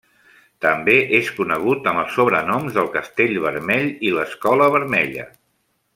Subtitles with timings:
[0.65, 5.29] També és conegut amb els sobrenoms del castell vermell i l'escola vermella.